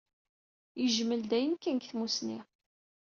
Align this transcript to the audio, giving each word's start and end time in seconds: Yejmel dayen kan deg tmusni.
Yejmel 0.81 1.21
dayen 1.29 1.55
kan 1.57 1.75
deg 1.77 1.83
tmusni. 1.89 2.39